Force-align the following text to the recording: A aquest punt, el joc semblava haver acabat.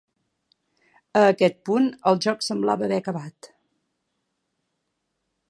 A 1.19 1.21
aquest 1.33 1.59
punt, 1.71 1.85
el 2.13 2.17
joc 2.27 2.41
semblava 2.47 2.89
haver 2.89 2.99
acabat. 3.03 3.53